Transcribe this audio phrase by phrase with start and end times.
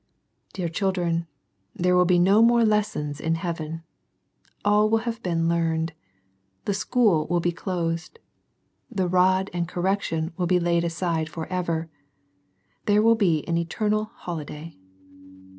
[0.53, 1.27] Dear children,
[1.75, 3.83] there will be no more lessons in heaven.
[4.65, 5.93] All will have been learned.
[6.65, 8.17] The school will be closed.
[8.89, 11.87] The rod and correction will be laid aside for ever.
[12.87, 14.75] There will be an eternal holiday.